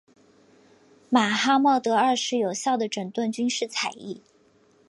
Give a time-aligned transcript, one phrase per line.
[1.09, 4.23] 马哈茂德二世有效地整顿军事采邑。